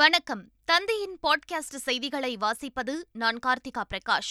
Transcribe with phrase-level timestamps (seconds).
[0.00, 2.92] வணக்கம் தந்தையின் பாட்காஸ்ட் செய்திகளை வாசிப்பது
[3.12, 4.30] நான் கார்த்திகா பிரகாஷ்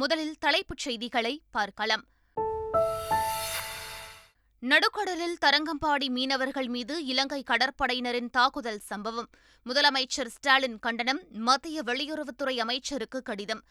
[0.00, 2.04] முதலில் தலைப்புச் செய்திகளை பார்க்கலாம்
[4.62, 9.30] நடுக்கடலில் தரங்கம்பாடி மீனவர்கள் மீது இலங்கை கடற்படையினரின் தாக்குதல் சம்பவம்
[9.66, 13.62] முதலமைச்சர் ஸ்டாலின் கண்டனம் மத்திய வெளியுறவுத்துறை அமைச்சருக்கு கடிதம்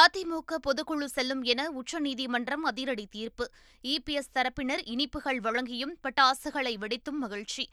[0.00, 3.44] அதிமுக பொதுக்குழு செல்லும் என உச்சநீதிமன்றம் அதிரடி தீர்ப்பு
[3.84, 7.64] இபிஎஸ் தரப்பினர் இனிப்புகள் வழங்கியும் பட்டாசுகளை வெடித்தும் மகிழ்ச்சி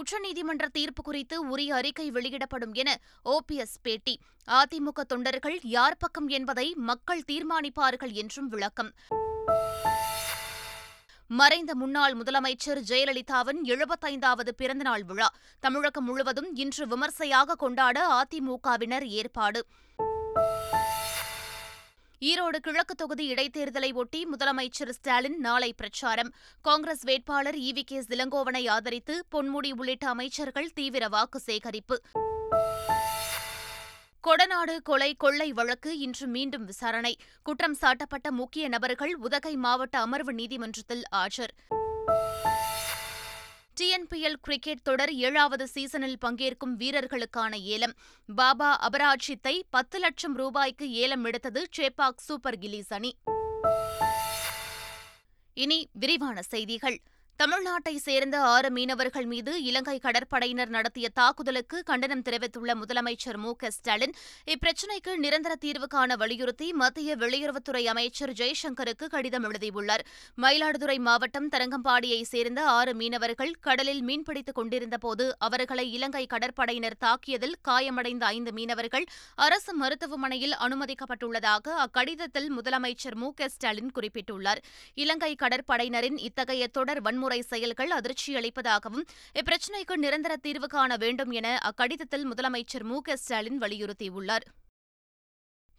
[0.00, 2.90] உச்சநீதிமன்ற தீர்ப்பு குறித்து உரிய அறிக்கை வெளியிடப்படும் என
[3.26, 4.14] ஓபிஎஸ் பேட்டி
[4.48, 8.90] அதிமுக தொண்டர்கள் யார் பக்கம் என்பதை மக்கள் தீர்மானிப்பார்கள் என்றும் விளக்கம்
[11.30, 15.28] மறைந்த முன்னாள் முதலமைச்சர் ஜெயலலிதாவின் எழுபத்தைந்தாவது பிறந்தநாள் விழா
[15.62, 19.60] தமிழகம் முழுவதும் இன்று விமர்சையாக கொண்டாட அதிமுகவினர் ஏற்பாடு
[22.22, 26.30] ஈரோடு கிழக்கு தொகுதி இடைத்தேர்தலை ஒட்டி முதலமைச்சர் ஸ்டாலின் நாளை பிரச்சாரம்
[26.64, 31.96] காங்கிரஸ் வேட்பாளர் இ வி கே இளங்கோவனை ஆதரித்து பொன்முடி உள்ளிட்ட அமைச்சர்கள் தீவிர வாக்கு சேகரிப்பு
[34.24, 37.14] கொடநாடு கொலை கொள்ளை வழக்கு இன்று மீண்டும் விசாரணை
[37.42, 41.54] குற்றம் சாட்டப்பட்ட முக்கிய நபர்கள் உதகை மாவட்ட அமர்வு நீதிமன்றத்தில் ஆஜர்
[43.76, 47.94] டிஎன்பிஎல் கிரிக்கெட் தொடர் ஏழாவது சீசனில் பங்கேற்கும் வீரர்களுக்கான ஏலம்
[48.28, 53.12] பாபா அபராஜித்தை பத்து லட்சம் ரூபாய்க்கு ஏலம் எடுத்தது சேப்பாக் சூப்பர் கில்லீஸ் அணி
[55.56, 56.98] இனி விரிவான செய்திகள்
[57.38, 64.14] தமிழ்நாட்டை சேர்ந்த ஆறு மீனவர்கள் மீது இலங்கை கடற்படையினர் நடத்திய தாக்குதலுக்கு கண்டனம் தெரிவித்துள்ள முதலமைச்சர் மு க ஸ்டாலின்
[64.48, 70.04] இப்பிரச்சினைக்கு நிரந்தர தீர்வு காண வலியுறுத்தி மத்திய வெளியுறவுத்துறை அமைச்சர் ஜெய்சங்கருக்கு கடிதம் எழுதியுள்ளார்
[70.38, 78.54] மயிலாடுதுறை மாவட்டம் தரங்கம்பாடியை சேர்ந்த ஆறு மீனவர்கள் கடலில் மீன்பிடித்துக் கொண்டிருந்தபோது அவர்களை இலங்கை கடற்படையினர் தாக்கியதில் காயமடைந்த ஐந்து
[78.54, 79.08] மீனவர்கள்
[79.38, 84.62] அரசு மருத்துவமனையில் அனுமதிக்கப்பட்டுள்ளதாக அக்கடிதத்தில் முதலமைச்சர் மு க ஸ்டாலின் குறிப்பிட்டுள்ளார்
[84.98, 89.04] இலங்கை கடற்படையினரின் இத்தகைய தொடர் வன்முறை செயல்கள் அதிர்ச்சியளிப்பதாகவும்
[89.34, 94.46] இப்பிரச்சினைக்கு நிரந்தர தீர்வு காண வேண்டும் என அக்கடிதத்தில் முதலமைச்சர் மு க ஸ்டாலின் வலியுறுத்தியுள்ளார்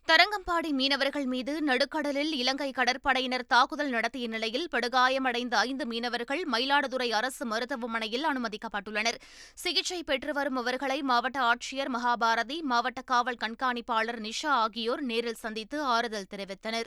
[0.07, 8.27] தரங்கம்பாடி மீனவர்கள் மீது நடுக்கடலில் இலங்கை கடற்படையினர் தாக்குதல் நடத்திய நிலையில் படுகாயமடைந்த ஐந்து மீனவர்கள் மயிலாடுதுறை அரசு மருத்துவமனையில்
[8.31, 9.19] அனுமதிக்கப்பட்டுள்ளனர்
[9.57, 16.31] சிகிச்சை பெற்று வரும் அவர்களை மாவட்ட ஆட்சியர் மகாபாரதி மாவட்ட காவல் கண்காணிப்பாளர் நிஷா ஆகியோர் நேரில் சந்தித்து ஆறுதல்
[16.33, 16.83] தெரிவித்தனா்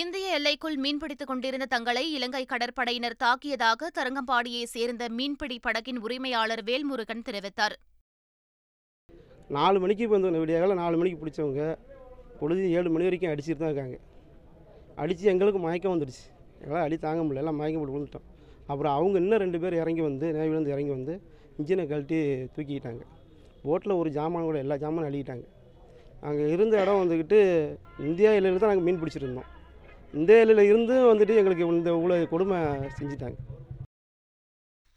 [0.00, 7.76] இந்திய எல்லைக்குள் மீன்பிடித்துக் கொண்டிருந்த தங்களை இலங்கை கடற்படையினர் தாக்கியதாக தரங்கம்பாடியை சேர்ந்த மீன்பிடி படகின் உரிமையாளர் வேல்முருகன் தெரிவித்தார்
[9.50, 11.62] நாலு மணிக்கு வந்து விடியாவில் நாலு மணிக்கு பிடிச்சவங்க
[12.40, 13.96] பொழுது ஏழு மணி வரைக்கும் அடிச்சுட்டு தான் இருக்காங்க
[14.98, 16.24] அடித்து எங்களுக்கு மயக்கம் வந்துடுச்சு
[16.58, 18.26] எங்களால் அடி தாங்க முடியல எல்லாம் மயக்கம் போட்டு விழுந்துட்டோம்
[18.66, 21.14] அப்புறம் அவங்க இன்னும் ரெண்டு பேர் இறங்கி வந்து நேவிலேருந்து இறங்கி வந்து
[21.58, 22.18] இன்ஜினை கழட்டி
[22.54, 23.04] தூக்கிக்கிட்டாங்க
[23.62, 25.46] போட்டில் ஒரு ஜாமான் கூட எல்லா ஜாமானும் அழுகிட்டாங்க
[26.22, 27.38] அங்கே இருந்த இடம் வந்துக்கிட்டு
[28.06, 29.48] இந்தியா எல்லையில் தான் நாங்கள் மீன் பிடிச்சிருந்தோம்
[30.14, 32.58] இந்த இதில் இருந்தும் வந்துட்டு எங்களுக்கு இந்த இவ்வளோ கொடுமை
[32.98, 33.38] செஞ்சுட்டாங்க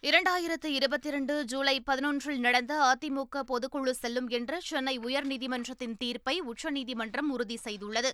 [0.03, 7.57] இரண்டாயிரத்து இருபத்தி இரண்டு ஜூலை பதினொன்றில் நடந்த அதிமுக பொதுக்குழு செல்லும் என்ற சென்னை உயர்நீதிமன்றத்தின் தீர்ப்பை உச்சநீதிமன்றம் உறுதி
[7.65, 8.09] செய்துள்ளது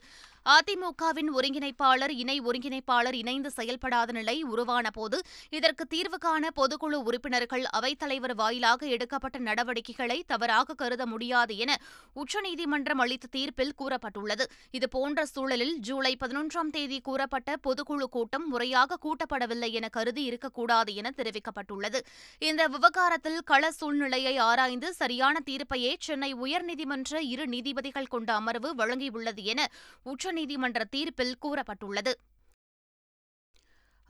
[0.50, 5.20] அதிமுகவின் ஒருங்கிணைப்பாளர் இணை ஒருங்கிணைப்பாளர் இணைந்து செயல்படாத நிலை உருவான போது
[5.52, 11.80] இதற்கு தீர்வு காண பொதுக்குழு உறுப்பினர்கள் அவைத்தலைவர் வாயிலாக எடுக்கப்பட்ட நடவடிக்கைகளை தவறாக கருத முடியாது என
[12.16, 14.48] உச்சநீதிமன்றம் அளித்த தீர்ப்பில் கூறப்பட்டுள்ளது
[14.72, 21.76] இதுபோன்ற சூழலில் ஜூலை பதினொன்றாம் தேதி கூறப்பட்ட பொதுக்குழு கூட்டம் முறையாக கூட்டப்படவில்லை என கருதி இருக்கக்கூடாது என தெரிவிக்கப்பட்டுள்ளது
[21.78, 22.02] உள்ளது
[22.42, 29.62] இந்த விவகாரத்தில் கள சூழ்நிலையை ஆராய்ந்து சரியான தீர்ப்பையே சென்னை உயர்நீதிமன்ற இரு நீதிபதிகள் கொண்ட அமர்வு வழங்கியுள்ளது என
[30.06, 32.14] உச்சநீதிமன்ற தீர்ப்பில் கூறப்பட்டுள்ளது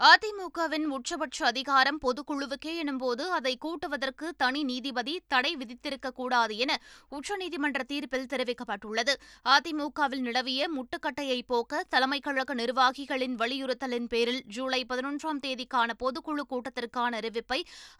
[0.00, 6.71] அதிமுகவின் உச்சபட்ச அதிகாரம் பொதுக்குழுவுக்கே எனும்போது அதை கூட்டுவதற்கு தனி நீதிபதி தடை விதித்திருக்கக்கூடாது என
[7.11, 9.13] உச்சநீதிமன்ற தீர்ப்பில் தெரிவிக்கப்பட்டுள்ளது
[9.45, 17.59] அதிமுகவில் நிலவிய முட்டுக்கட்டையை போக்க தலைமை கழக நிர்வாகிகளின் வலியுறுத்தலின் பேரில் ஜூலை பதினொன்றாம் தேதிக்கான பொதுக்குழு கூட்டத்திற்கான அறிவிப்பை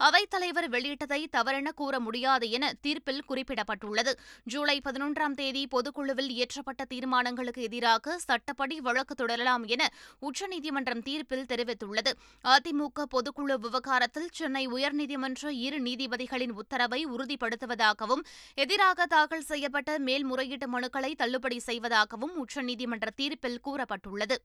[0.00, 4.16] அவைத்தலைவர் வெளியிட்டதை தவறென கூற முடியாது என தீர்ப்பில் குறிப்பிடப்பட்டுள்ளது
[4.48, 9.84] ஜூலை பதினொன்றாம் தேதி பொதுக்குழுவில் இயற்றப்பட்ட தீர்மானங்களுக்கு எதிராக சட்டப்படி வழக்கு தொடரலாம் என
[10.22, 18.24] உச்சநீதிமன்றம் தீர்ப்பில் தெரிவித்துள்ளது தெரிவித்துள்ளது அதிமுக பொதுக்குழு விவகாரத்தில் சென்னை உயர்நீதிமன்ற இரு நீதிபதிகளின் உத்தரவை உறுதிப்படுத்துவதாகவும்
[18.58, 24.38] எதிராக தாக்கல் செய்யப்பட்ட மேல்முறையீட்டு மனுக்களை தள்ளுபடி செய்வதாகவும் உச்சநீதிமன்ற தீர்ப்பில் கூறப்பட்டுள்ளது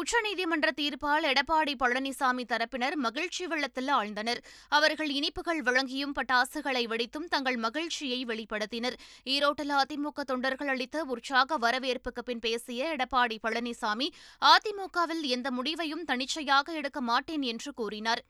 [0.00, 4.40] உச்சநீதிமன்ற தீர்ப்பால் எடப்பாடி பழனிசாமி தரப்பினர் மகிழ்ச்சி வெள்ளத்தில் ஆழ்ந்தனர்
[4.72, 8.96] அவர்கள் இனிப்புகள் வழங்கியும் பட்டாசுகளை வெடித்தும் தங்கள் மகிழ்ச்சியை வெளிப்படுத்தினர்
[9.26, 14.08] ஈரோட்டில் அதிமுக தொண்டர்கள் அளித்த உற்சாக வரவேற்புக்கு பின் பேசிய எடப்பாடி பழனிசாமி
[14.48, 18.22] அதிமுகவில் எந்த முடிவையும் தனிச்சையாக எடுக்க மாட்டேன் என்று கூறினார்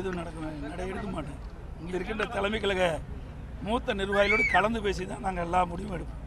[0.00, 0.22] எதுவும்
[3.62, 6.24] மூத்த நிர்வாகிகளோடு கலந்து பேசி தான் நாங்கள் எல்லா முடிவும் எடுப்போம்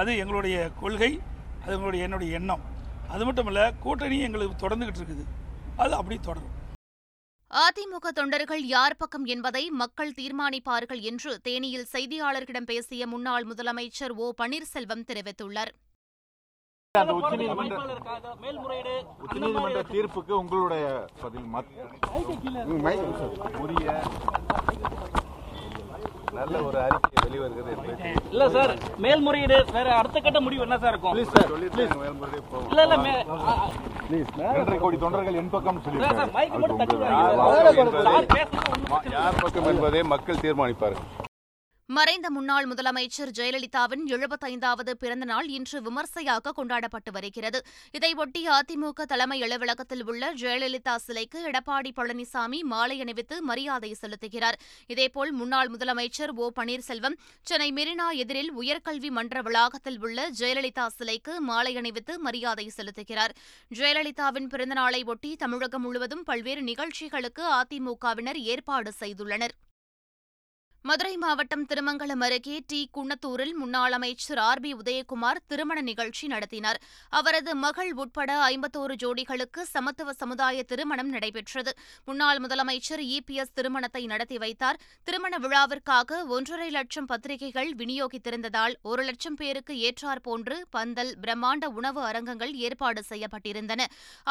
[0.00, 1.12] அது எங்களுடைய கொள்கை
[1.62, 2.64] அது உங்களுடைய என்னுடைய எண்ணம்
[3.10, 5.26] அது மட்டும் இல்லை கூட்டணி எங்களுக்கு தொடர்ந்துகிட்டு இருக்குது
[5.78, 6.56] அது அப்படி தொடரும்
[7.50, 15.06] அதிமுக தொண்டர்கள் யார் பக்கம் என்பதை மக்கள் தீர்மானிப்பார்கள் என்று தேனியில் செய்தியாளர்களிடம் பேசிய முன்னாள் முதலமைச்சர் ஓ பன்னீர்செல்வம்
[15.08, 15.72] தெரிவித்துள்ளார்
[19.20, 20.86] உச்சநீதிமன்ற தீர்ப்புக்கு உங்களுடைய
[21.20, 21.48] பதில்
[26.32, 28.72] நல்ல ஒரு அறிக்கை வெளிவருகிறது இல்ல சார்
[28.98, 32.98] மேல்முறையீடு வேற அடுத்த கட்ட முடிவு என்ன சார் இருக்கும் ப்ளீஸ் சார் ப்ளீஸ் மேல்முறையீடு போகும் இல்ல இல்ல
[35.00, 35.50] தொண்டர்கள் என்
[35.80, 36.00] சொல்லி
[36.10, 36.30] சார்
[39.16, 41.28] யார் பக்கம் என்பதை மக்கள் தீர்மானிப்பார்கள்
[41.90, 47.58] மறைந்த முன்னாள் முதலமைச்சர் ஜெயலலிதாவின் எழுபத்தைந்தாவது பிறந்த நாள் இன்று விமர்சையாக கொண்டாடப்பட்டு வருகிறது
[47.94, 54.58] இதையொட்டி அதிமுக தலைமை அலுவலகத்தில் உள்ள ஜெயலலிதா சிலைக்கு எடப்பாடி பழனிசாமி மாலை அணிவித்து மரியாதை செலுத்துகிறார்
[54.90, 57.16] இதேபோல் முன்னாள் முதலமைச்சர் ஓ பன்னீர்செல்வம்
[57.46, 63.34] சென்னை மெரினா எதிரில் உயர்கல்வி மன்ற வளாகத்தில் உள்ள ஜெயலலிதா சிலைக்கு மாலை அணிவித்து மரியாதை செலுத்துகிறார்
[63.70, 69.56] ஜெயலலிதாவின் பிறந்தநாளை ஒட்டி தமிழகம் முழுவதும் பல்வேறு நிகழ்ச்சிகளுக்கு அதிமுகவினர் ஏற்பாடு செய்துள்ளனர்
[70.84, 76.78] மதுரை மாவட்டம் திருமங்கலம் அருகே டி குன்னத்தூரில் முன்னாள் அமைச்சர் ஆர் பி உதயகுமார் திருமண நிகழ்ச்சி நடத்தினார்
[77.12, 81.72] அவரது மகள் உட்பட ஐம்பத்தோரு ஜோடிகளுக்கு சமத்துவ சமுதாய திருமணம் நடைபெற்றது
[82.08, 83.02] முன்னாள் முதலமைச்சர்
[83.34, 90.58] எஸ் திருமணத்தை நடத்தி வைத்தார் திருமண விழாவிற்காக ஒன்றரை லட்சம் பத்திரிகைகள் விநியோகித்திருந்ததால் ஒரு லட்சம் பேருக்கு ஏற்றார் போன்று
[90.70, 93.88] பந்தல் பிரம்மாண்ட உணவு அரங்கங்கள் ஏற்பாடு செய்யப்பட்டிருந்தன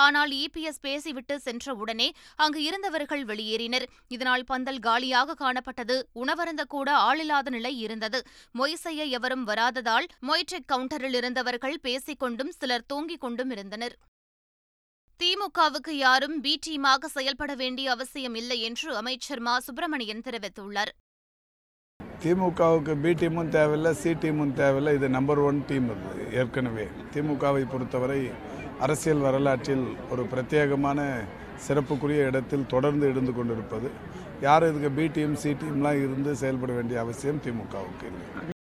[0.00, 2.09] ஆனால் இபிஎஸ் பேசிவிட்டு சென்ற உடனே
[2.39, 3.88] அங்கு இருந்தவர்கள் வெளியேறினர்
[4.09, 8.19] இதனால் பந்தல் காலியாக காணப்பட்டது உணவு உணவருந்த கூட ஆளில்லாத நிலை இருந்தது
[8.56, 13.95] மொய் செய்ய எவரும் வராததால் மொய்டெக் கவுண்டரில் இருந்தவர்கள் பேசிக் கொண்டும் சிலர் தூங்கிக் கொண்டும் இருந்தனர்
[15.19, 20.91] திமுகவுக்கு யாரும் பி டீமாக செயல்பட வேண்டிய அவசியம் இல்லை என்று அமைச்சர் மா சுப்பிரமணியன் தெரிவித்துள்ளார்
[22.21, 28.21] திமுகவுக்கு பி டீமும் தேவையில்லை சி டீமும் தேவையில்லை இது நம்பர் ஒன் டீம் இது ஏற்கனவே திமுகவை பொறுத்தவரை
[28.80, 31.00] அரசியல் வரலாற்றில் ஒரு பிரத்யேகமான
[31.65, 33.88] சிறப்புக்குரிய இடத்தில் தொடர்ந்து எழுந்து கொண்டிருப்பது
[34.41, 38.58] யாரும் இதுக்கு பி டீம் சி டீம்லாம் இருந்து செயல்பட வேண்டிய அவசியம் திமுகவுக்கு இல்லை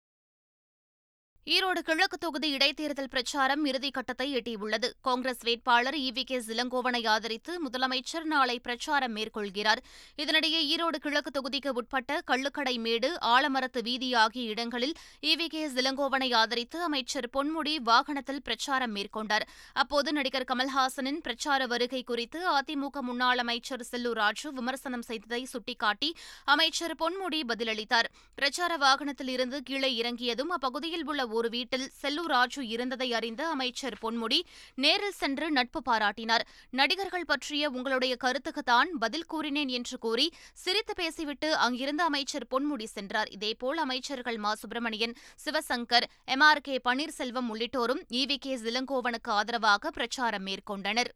[1.75, 8.27] ஈரோடு கிழக்கு தொகுதி இடைத்தேர்தல் பிரச்சாரம் இறுதிக்கட்டத்தை எட்டியுள்ளது காங்கிரஸ் வேட்பாளர் இ வி கே இளங்கோவனை ஆதரித்து முதலமைச்சர்
[8.29, 9.81] நாளை பிரச்சாரம் மேற்கொள்கிறார்
[10.17, 14.95] இதனிடையே ஈரோடு கிழக்கு தொகுதிக்கு உட்பட்ட கள்ளுக்கடை மேடு ஆலமரத்து வீதி ஆகிய இடங்களில்
[15.23, 19.47] இ வி கே இளங்கோவனை ஆதரித்து அமைச்சர் பொன்முடி வாகனத்தில் பிரச்சாரம் மேற்கொண்டார்
[19.75, 26.11] அப்போது நடிகர் கமல்ஹாசனின் பிரச்சார வருகை குறித்து அதிமுக முன்னாள் அமைச்சர் செல்லூர் ராஜு விமர்சனம் செய்ததை சுட்டிக்காட்டி
[26.47, 28.11] அமைச்சர் பொன்முடி பதிலளித்தார்
[28.37, 33.95] பிரச்சார வாகனத்தில் இருந்து கீழே இறங்கியதும் அப்பகுதியில் உள்ள ஒரு வீடு வீட்டில் செல்லூர் ராஜு இருந்ததை அறிந்த அமைச்சர்
[34.01, 34.37] பொன்முடி
[34.77, 36.43] நேரில் சென்று நட்பு பாராட்டினார்
[36.73, 40.27] நடிகர்கள் பற்றிய உங்களுடைய கருத்துக்கு தான் பதில் கூறினேன் என்று கூறி
[40.55, 47.51] சிரித்து பேசிவிட்டு அங்கிருந்த அமைச்சர் பொன்முடி சென்றார் இதேபோல் அமைச்சர்கள் Ma Subramanian Sivasankar M R K Panneerselvam
[47.51, 51.11] உள்ளிட்டோரும் இவி கே இளங்கோவனுக்கு ஆதரவாக பிரச்சாரம் மேற்கொண்டனர்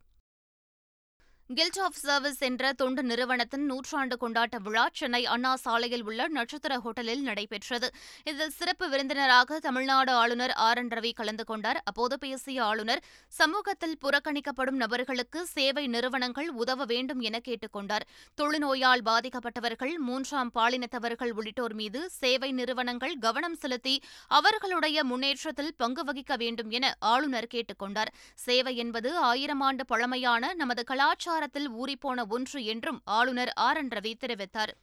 [1.49, 7.23] கில்ட் ஆஃப் சர்வீஸ் என்ற தொண்டு நிறுவனத்தின் நூற்றாண்டு கொண்டாட்ட விழா சென்னை அண்ணா சாலையில் உள்ள நட்சத்திர ஹோட்டலில்
[7.23, 7.87] நடைபெற்றது
[8.25, 13.01] இதில் சிறப்பு விருந்தினராக தமிழ்நாடு ஆளுநர் ஆர் என் ரவி கலந்து கொண்டார் அப்போது பேசிய ஆளுநர்
[13.33, 18.05] சமூகத்தில் புறக்கணிக்கப்படும் நபர்களுக்கு சேவை நிறுவனங்கள் உதவ வேண்டும் என கேட்டுக் கொண்டார்
[18.37, 23.95] தொழுநோயால் பாதிக்கப்பட்டவர்கள் மூன்றாம் பாலினத்தவர்கள் உள்ளிட்டோர் மீது சேவை நிறுவனங்கள் கவனம் செலுத்தி
[24.31, 28.13] அவர்களுடைய முன்னேற்றத்தில் பங்கு வகிக்க வேண்டும் என ஆளுநர் கேட்டுக் கொண்டார்
[28.39, 34.11] சேவை என்பது ஆயிரம் ஆண்டு பழமையான நமது கலாச்சார விவகாரத்தில் ஊறிப்போன ஒன்று என்றும் ஆளுநர் ஆர் என் ரவி
[34.15, 34.71] தெரிவித்தார்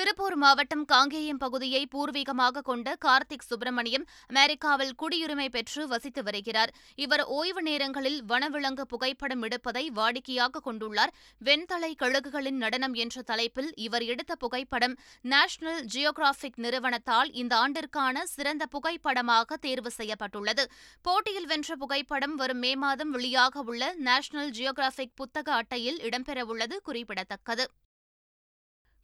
[0.00, 6.70] திருப்பூர் மாவட்டம் காங்கேயம் பகுதியை பூர்வீகமாக கொண்ட கார்த்திக் சுப்பிரமணியம் அமெரிக்காவில் குடியுரிமை பெற்று வசித்து வருகிறார்
[6.98, 11.12] இவர் ஓய்வு நேரங்களில் வனவிலங்கு புகைப்படம் எடுப்பதை வாடிக்கையாக கொண்டுள்ளார்
[11.40, 14.94] வெண்தலை கழுகுகளின் நடனம் என்ற தலைப்பில் இவர் எடுத்த புகைப்படம்
[15.24, 20.66] நேஷனல் ஜியோகிராபிக் நிறுவனத்தால் இந்த ஆண்டிற்கான சிறந்த புகைப்படமாக தேர்வு செய்யப்பட்டுள்ளது
[21.04, 27.66] போட்டியில் வென்ற புகைப்படம் வரும் மே மாதம் வெளியாக உள்ள நேஷனல் ஜியோகிராபிக் புத்தக அட்டையில் இடம்பெறவுள்ளது குறிப்பிடத்தக்கது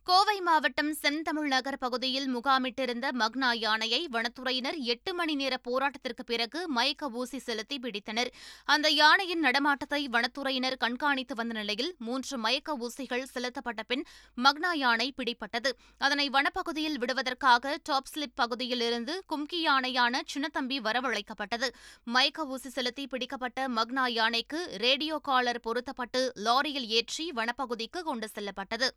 [0.07, 7.09] கோவை மாவட்டம் செந்தமிழ் நகர் பகுதியில் முகாமிட்டிருந்த மக்னா யானையை வனத்துறையினர் எட்டு மணி நேர போராட்டத்திற்கு பிறகு மயக்க
[7.13, 8.31] ஊசி செலுத்தி பிடித்தனர்
[8.69, 14.05] அந்த யானையின் நடமாட்டத்தை வனத்துறையினர் கண்காணித்து வந்த நிலையில் மூன்று மயக்க ஊசிகள் செலுத்தப்பட்ட பின்
[14.39, 15.73] மக்னா யானை பிடிப்பட்டது
[16.01, 21.71] அதனை வனப்பகுதியில் விடுவதற்காக டாப் ஸ்லிப் பகுதியிலிருந்து கும்கி யானையான சின்னத்தம்பி வரவழைக்கப்பட்டது
[22.09, 28.91] மயக்க ஊசி செலுத்தி பிடிக்கப்பட்ட மக்னா யானைக்கு ரேடியோ காலர் பொருத்தப்பட்டு லாரியில் ஏற்றி வனப்பகுதிக்கு கொண்டு செல்லப்பட்டது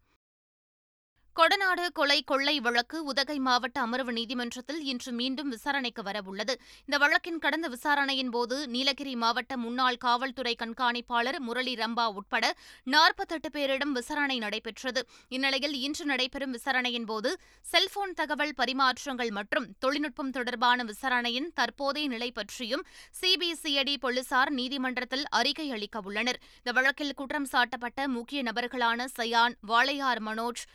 [1.40, 6.54] கொடநாடு கொலை கொள்ளை வழக்கு உதகை மாவட்ட அமர்வு நீதிமன்றத்தில் இன்று மீண்டும் விசாரணைக்கு வரவுள்ளது
[6.82, 12.48] இந்த வழக்கின் கடந்த விசாரணையின் போது நீலகிரி மாவட்ட முன்னாள் காவல்துறை கண்காணிப்பாளர் முரளி ரம்பா உட்பட
[12.88, 15.04] நாற்பத்தெட்டு பேரிடம் விசாரணை நடைபெற்றது
[15.32, 17.32] இந்நிலையில் இன்று நடைபெறும் விசாரணையின் போது
[17.66, 22.86] செல்போன் தகவல் பரிமாற்றங்கள் மற்றும் தொழில்நுட்பம் தொடர்பான விசாரணையின் தற்போதைய நிலை பற்றியும்
[23.22, 30.64] சிபிசிஐடி போலீசார் நீதிமன்றத்தில் அறிக்கை அளிக்க உள்ளனர் இந்த வழக்கில் குற்றம் சாட்டப்பட்ட முக்கிய நபர்களான சயான் வாளையார் மனோஜ்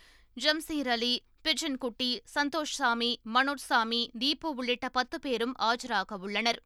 [0.37, 1.11] ஜம்சீர் அலி
[1.43, 6.59] பிஜன்குட்டி சந்தோஷ் சாமி மனோஜ் சாமி தீபு உள்ளிட்ட பத்து பேரும் ஆஜராக உள்ளனர்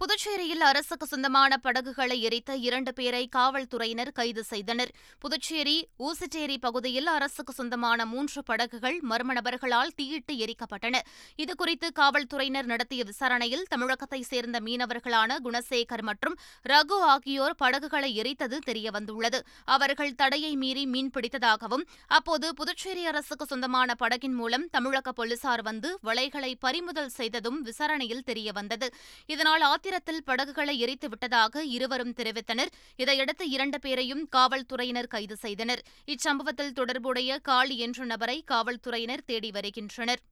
[0.00, 4.92] புதுச்சேரியில் அரசுக்கு சொந்தமான படகுகளை எரித்த இரண்டு பேரை காவல்துறையினர் கைது செய்தனர்
[5.22, 5.74] புதுச்சேரி
[6.00, 11.00] ஊசிட்டேரி பகுதியில் அரசுக்கு சொந்தமான மூன்று படகுகள் மர்ம நபர்களால் தீயிட்டு எரிக்கப்பட்டன
[11.38, 16.38] இதுகுறித்து காவல்துறையினர் நடத்திய விசாரணையில் தமிழகத்தைச் சேர்ந்த மீனவர்களான குணசேகர் மற்றும்
[16.64, 19.42] ரகு ஆகியோர் படகுகளை எரித்தது தெரியவந்துள்ளது
[19.68, 21.86] அவர்கள் தடையை மீறி மீன் பிடித்ததாகவும்
[22.10, 28.90] அப்போது புதுச்சேரி அரசுக்கு சொந்தமான படகின் மூலம் தமிழக போலீசார் வந்து வலைகளை பறிமுதல் செய்ததும் விசாரணையில் தெரியவந்தது
[29.28, 32.70] இதனால் ஆத்திரத்தில் படகுகளை எரித்து விட்டதாக இருவரும் தெரிவித்தனர்
[32.98, 35.82] இதையடுத்து இரண்டு பேரையும் காவல்துறையினர் கைது செய்தனர்
[36.08, 40.22] இச்சம்பவத்தில் தொடர்புடைய காளி என்ற நபரை காவல்துறையினர் தேடி வருகின்றனர்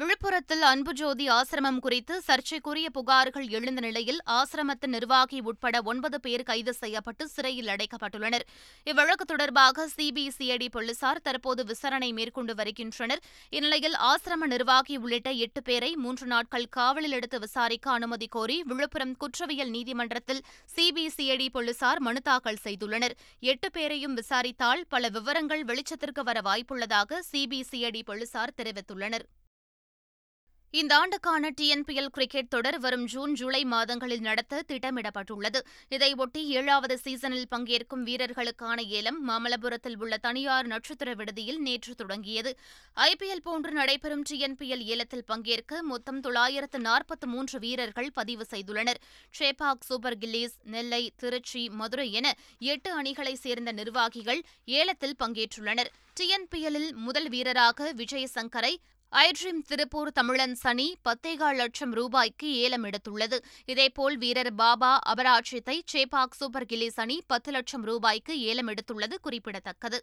[0.00, 7.24] விழுப்புரத்தில் அன்புஜோதி ஆசிரமம் குறித்து சர்ச்சைக்குரிய புகார்கள் எழுந்த நிலையில் ஆசிரமத்தின் நிர்வாகி உட்பட ஒன்பது பேர் கைது செய்யப்பட்டு
[7.28, 8.44] சிறையில் அடைக்கப்பட்டுள்ளனர்
[8.86, 13.22] இவ்வழக்கு தொடர்பாக சிபிசிஐடி போலீசார் தற்போது விசாரணை மேற்கொண்டு வருகின்றனர்
[13.52, 19.72] இந்நிலையில் ஆசிரம நிர்வாகி உள்ளிட்ட எட்டு பேரை மூன்று நாட்கள் காவலில் எடுத்து விசாரிக்க அனுமதி கோரி விழுப்புரம் குற்றவியல்
[19.72, 20.42] நீதிமன்றத்தில்
[20.68, 23.16] சிபிசிஐடி போலீசார் மனு தாக்கல் செய்துள்ளனர்
[23.44, 29.26] எட்டு பேரையும் விசாரித்தால் பல விவரங்கள் வெளிச்சத்திற்கு வர வாய்ப்புள்ளதாக சிபிசிஐடி போலீசார் தெரிவித்துள்ளனர்
[30.74, 35.60] இந்த ஆண்டுக்கான டிஎன்பிஎல் கிரிக்கெட் தொடர் வரும் ஜூன் ஜூலை மாதங்களில் நடத்த திட்டமிடப்பட்டுள்ளது
[35.92, 42.52] இதையொட்டி ஏழாவது சீசனில் பங்கேற்கும் வீரர்களுக்கான ஏலம் மாமல்லபுரத்தில் உள்ள தனியார் நட்சத்திர விடுதியில் நேற்று தொடங்கியது
[43.04, 49.00] ஐபிஎல் போன்று நடைபெறும் டிஎன்பிஎல் ஏலத்தில் பங்கேற்க மொத்தம் தொள்ளாயிரத்து நாற்பத்து மூன்று வீரர்கள் பதிவு செய்துள்ளனர்
[49.34, 52.26] ஷேபாக் சூப்பர் கில்லிஸ் நெல்லை திருச்சி மதுரை என
[52.66, 54.42] எட்டு அணிகளைச் சேர்ந்த நிர்வாகிகள்
[54.74, 58.74] ஏலத்தில் பங்கேற்றுள்ளனர் டிஎன்பிஎல்லில் முதல் வீரராக விஜய் சங்கரை
[59.14, 63.36] ஐட்ரீம் திருப்பூர் தமிழன் சனி பத்தேகால் லட்சம் ரூபாய்க்கு ஏலம் எடுத்துள்ளது
[63.68, 69.98] இதேபோல் வீரர் பாபா அபராஜித்தை சேபாக் சூப்பர் கில்லிஸ் அணி பத்து லட்சம் ரூபாய்க்கு ஏலம் எடுத்துள்ளது குறிப்பிடத்தக்கது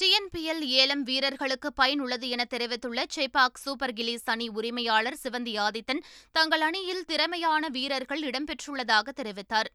[0.00, 6.02] டிஎன்பிஎல் ஏலம் வீரர்களுக்கு பயனுள்ளது என தெரிவித்துள்ள சேபாக் சூப்பர் கிலிஸ் அணி உரிமையாளர் சிவந்தி ஆதித்தன்
[6.34, 9.70] தங்கள் அணியில் திறமையான வீரர்கள் இடம்பெற்றுள்ளதாக தெரிவித்தார்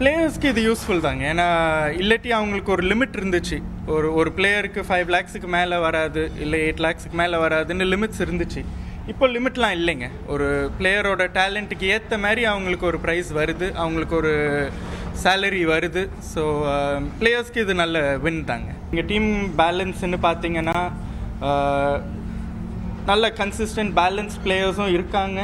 [0.00, 1.46] பிளேயர்ஸ்க்கு இது யூஸ்ஃபுல் தாங்க ஏன்னா
[1.92, 3.56] இல்லாட்டி அவங்களுக்கு ஒரு லிமிட் இருந்துச்சு
[3.88, 8.62] ஒரு ஒரு பிளேயருக்கு ஃபைவ் லேக்ஸுக்கு மேலே வராது இல்லை எயிட் லேக்ஸுக்கு மேலே வராதுன்னு லிமிட்ஸ் இருந்துச்சு
[9.08, 10.46] இப்போ லிமிட்லாம் இல்லைங்க ஒரு
[10.78, 14.32] பிளேயரோட டேலண்ட்டுக்கு ஏற்ற மாதிரி அவங்களுக்கு ஒரு ப்ரைஸ் வருது அவங்களுக்கு ஒரு
[15.22, 16.42] சேலரி வருது ஸோ
[17.20, 19.30] பிளேயர்ஸ்க்கு இது நல்ல வின் தாங்க எங்கள் டீம்
[19.58, 20.78] பேலன்ஸ்ன்னு பார்த்தீங்கன்னா
[23.06, 25.40] நல்ல கன்சிஸ்டன்ட் பேலன்ஸ் பிளேயர்ஸும் இருக்காங்க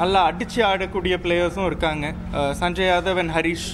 [0.00, 2.06] நல்லா அடித்து ஆடக்கூடிய பிளேயர்ஸும் இருக்காங்க
[2.60, 3.68] சஞ்சய் யாதவ் அண்ட் ஹரீஷ்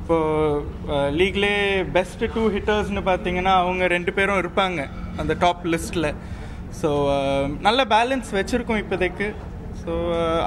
[0.00, 1.54] இப்போது லீக்லே
[1.92, 4.80] பெஸ்ட்டு டூ ஹிட்டர்ஸ்னு பார்த்தீங்கன்னா அவங்க ரெண்டு பேரும் இருப்பாங்க
[5.16, 6.10] அந்த டாப் லிஸ்ட்டில்
[6.80, 6.90] ஸோ
[7.60, 9.28] நல்ல பேலன்ஸ் வச்சுருக்கோம் இப்போதைக்கு
[9.82, 9.92] ஸோ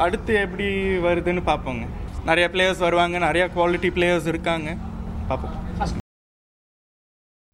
[0.00, 0.68] அடுத்து எப்படி
[1.06, 1.84] வருதுன்னு பார்ப்போங்க
[2.26, 4.70] நிறையா பிளேயர்ஸ் வருவாங்க நிறையா குவாலிட்டி பிளேயர்ஸ் இருக்காங்க
[5.28, 5.56] பார்ப்போம்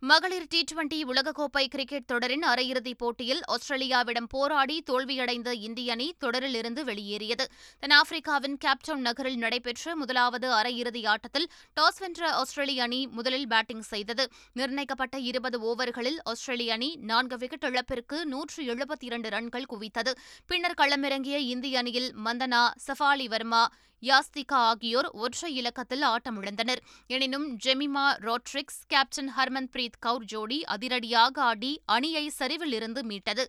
[0.08, 7.46] மகளிர் டி டுவெண்டி உலகக்கோப்பை கிரிக்கெட் தொடரின் அரையிறுதிப் போட்டியில் ஆஸ்திரேலியாவிடம் போராடி தோல்வியடைந்த இந்திய அணி தொடரிலிருந்து வெளியேறியது
[7.84, 11.48] தென்னாப்பிரிக்காவின் கேப்டவுன் நகரில் நடைபெற்ற முதலாவது அரையிறுதி ஆட்டத்தில்
[11.78, 14.26] டாஸ் வென்ற ஆஸ்திரேலிய அணி முதலில் பேட்டிங் செய்தது
[14.56, 20.14] நிர்ணயிக்கப்பட்ட இருபது ஓவர்களில் ஆஸ்திரேலிய அணி நான்கு விக்கெட் இழப்பிற்கு நூற்று எழுபத்தி இரண்டு ரன்கள் குவித்தது
[20.50, 23.64] பின்னர் களமிறங்கிய இந்திய அணியில் மந்தனா சஃபாலி வர்மா
[24.04, 26.82] யாஸ்திகா ஆகியோர் ஒற்றை இலக்கத்தில் ஆட்டமிழந்தனர்
[27.10, 33.46] எனினும் ஜெமிமா ரோட்ரிக்ஸ் கேப்டன் ஹர்மன் பிரீத் கவுர் ஜோடி அதிரடியாக ஆடி அணியை சரிவில் இருந்து மீட்டது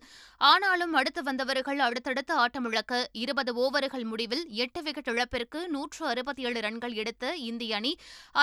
[0.41, 6.95] ஆனாலும் அடுத்து வந்தவர்கள் அடுத்தடுத்து ஆட்டமிழக்க இருபது ஓவர்கள் முடிவில் எட்டு விக்கெட் இழப்பிற்கு நூற்று அறுபத்தி ஏழு ரன்கள்
[6.95, 7.93] எடுத்த இந்திய அணி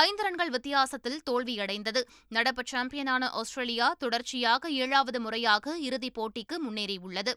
[0.03, 2.03] ஐந்து ரன்கள் வித்தியாசத்தில் தோல்வியடைந்தது
[2.31, 7.35] நடப்பு சாம்பியனான ஆஸ்திரேலியா தொடர்ச்சியாக ஏழாவது முறையாக இறுதிப் போட்டிக்கு முன்னேறியுள்ளது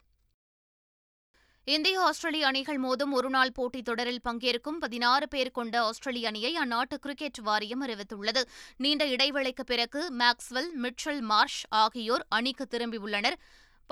[1.69, 7.39] இந்திய ஆஸ்திரேலிய அணிகள் மோதும் ஒருநாள் போட்டித் தொடரில் பங்கேற்கும் பதினாறு பேர் கொண்ட ஆஸ்திரேலிய அணியை அந்நாட்டு கிரிக்கெட்
[7.39, 8.41] வாரியம் அறிவித்துள்ளது
[8.77, 13.37] நீண்ட இடைவெளிக்கு பிறகு மேக்ஸ்வெல் மிட்சல் மார்ஷ் ஆகியோர் அணிக்கு திரும்பியுள்ளனர்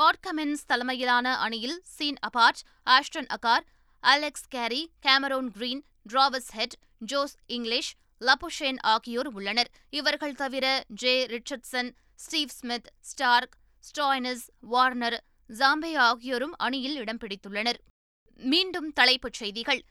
[0.00, 2.64] பாட் கமின்ஸ் தலைமையிலான அணியில் Sean Abbott
[2.88, 3.68] Ashton Agar
[4.04, 6.76] Alex Carey Cameron Green Travis Head
[7.06, 7.92] Josh Inglis
[8.22, 10.66] Labuschagne ஆகியோர் உள்ளனர் இவர்கள் தவிர
[11.02, 11.92] Jhye Richardson
[12.20, 13.56] Steve Smith Starc
[13.84, 15.18] Stoinis Warner
[15.50, 17.80] Zampa ஆகியோரும் அணியில் இடம் பிடித்துள்ளனர்
[18.40, 19.82] மீண்டும் தலைப்புச் செய்திகள்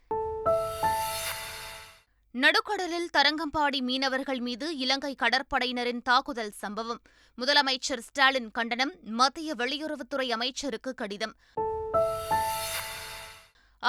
[2.34, 7.00] நடுக்கடலில் தரங்கம்பாடி மீனவர்கள் மீது இலங்கை கடற்படையினரின் தாக்குதல் சம்பவம்
[7.38, 11.34] முதலமைச்சர் ஸ்டாலின் கண்டனம் மத்திய வெளியுறவுத்துறை அமைச்சருக்கு கடிதம்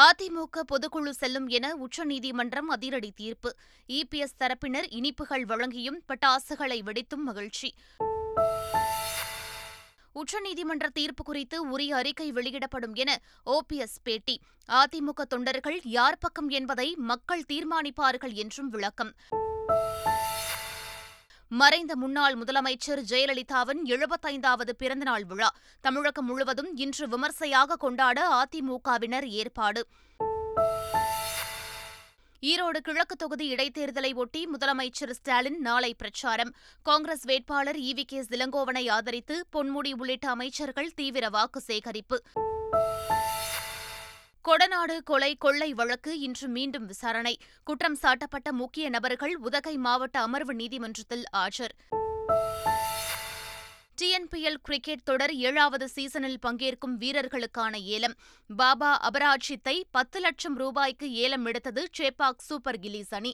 [0.00, 3.51] அதிமுக பொதுக்குழு செல்லும் என உச்சநீதிமன்றம் அதிரடி தீர்ப்பு
[3.89, 7.69] இபிஎஸ் தரப்பினர் இனிப்புகள் வழங்கியும் பட்டாசுகளை வெடித்தும் மகிழ்ச்சி
[10.17, 13.11] உச்சநீதிமன்ற தீர்ப்பு குறித்து உரிய அறிக்கை வெளியிடப்படும் என
[13.47, 14.35] ஓபிஎஸ் பேட்டி
[14.69, 19.11] அதிமுக தொண்டர்கள் யார் பக்கம் என்பதை மக்கள் தீர்மானிப்பார்கள் என்றும் விளக்கம்
[21.51, 25.49] மறைந்த முன்னாள் முதலமைச்சர் ஜெயலலிதாவின் எழுபத்தைந்தாவது பிறந்தநாள் விழா
[25.83, 29.83] தமிழகம் முழுவதும் இன்று விமர்சையாக கொண்டாட அதிமுகவினர் ஏற்பாடு
[32.43, 36.51] ஈரோடு கிழக்கு தொகுதி இடைத்தேர்தலை ஒட்டி முதலமைச்சர் ஸ்டாலின் நாளை பிரச்சாரம்
[36.85, 42.19] காங்கிரஸ் வேட்பாளர் இவி கே சிலங்கோவனை ஆதரித்து பொன்முடி உள்ளிட்ட அமைச்சர்கள் தீவிர வாக்கு சேகரிப்பு
[44.45, 47.33] கொடநாடு கொலை கொள்ளை வழக்கு இன்று மீண்டும் விசாரணை
[47.63, 51.75] குற்றம் சாட்டப்பட்ட முக்கிய நபர்கள் உதகை மாவட்ட அமர்வு நீதிமன்றத்தில் ஆஜர்
[53.97, 58.15] டிஎன்பிஎல் கிரிக்கெட் தொடர் ஏழாவது சீசனில் பங்கேற்கும் வீரர்களுக்கான ஏலம்
[58.49, 63.33] பாபா அபராஜித்தை பத்து லட்சம் ரூபாய்க்கு ஏலம் எடுத்தது சேப்பாக் சூப்பர் கிலீஸ் அணி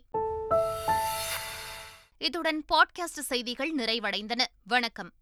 [2.18, 5.12] இத்துடன் பாட்காஸ்ட் செய்திகள் நிறைவடைந்தன வணக்கம்